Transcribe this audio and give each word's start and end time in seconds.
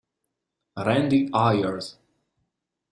Randy 0.85 1.29
Ayers 1.31 1.99